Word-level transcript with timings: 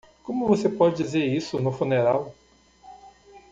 Como 0.23 0.47
você 0.47 0.67
pode 0.67 0.95
dizer 0.95 1.23
isso 1.27 1.59
no 1.59 1.71
funeral? 1.71 2.33